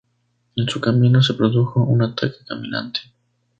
[0.55, 3.01] En su camino se produjo un ataque caminante.